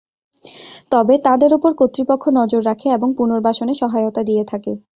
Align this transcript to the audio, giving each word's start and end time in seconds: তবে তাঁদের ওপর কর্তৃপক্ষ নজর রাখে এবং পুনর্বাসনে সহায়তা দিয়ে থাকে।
তবে 0.91 1.13
তাঁদের 1.25 1.51
ওপর 1.53 1.71
কর্তৃপক্ষ 1.79 2.23
নজর 2.39 2.61
রাখে 2.65 2.87
এবং 2.91 3.09
পুনর্বাসনে 3.17 3.73
সহায়তা 3.81 4.21
দিয়ে 4.23 4.43
থাকে। 4.51 4.71